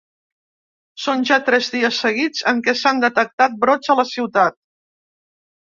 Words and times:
Són 1.03 1.25
ja 1.31 1.37
tres 1.51 1.69
dies 1.75 2.01
seguits 2.07 2.47
en 2.53 2.65
què 2.69 2.77
s’han 2.81 3.05
detectat 3.07 3.61
brots 3.67 3.95
a 3.95 3.99
la 4.03 4.11
ciutat. 4.15 4.61